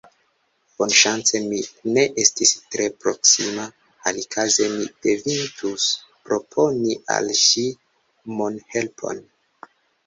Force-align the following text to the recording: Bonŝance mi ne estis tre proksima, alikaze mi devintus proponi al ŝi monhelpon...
Bonŝance 0.77 1.41
mi 1.51 1.59
ne 1.97 2.05
estis 2.23 2.55
tre 2.77 2.89
proksima, 3.05 3.67
alikaze 4.13 4.71
mi 4.75 4.89
devintus 5.09 5.89
proponi 6.27 6.99
al 7.19 7.33
ŝi 7.47 7.69
monhelpon... 8.43 9.25